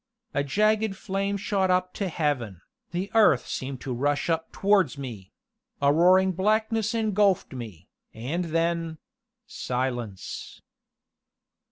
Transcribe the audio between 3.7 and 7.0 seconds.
to rush up towards me a roaring blackness